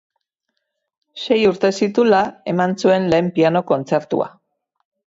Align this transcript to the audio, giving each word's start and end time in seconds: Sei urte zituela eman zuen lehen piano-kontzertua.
Sei 1.25 1.37
urte 1.51 1.71
zituela 1.79 2.23
eman 2.55 2.75
zuen 2.85 3.09
lehen 3.15 3.33
piano-kontzertua. 3.39 4.33